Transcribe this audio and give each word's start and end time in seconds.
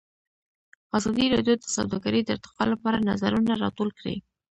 ازادي 0.97 1.25
راډیو 1.33 1.55
د 1.59 1.65
سوداګري 1.75 2.21
د 2.23 2.29
ارتقا 2.35 2.63
لپاره 2.73 3.05
نظرونه 3.09 3.51
راټول 3.63 3.89
کړي. 3.99 4.15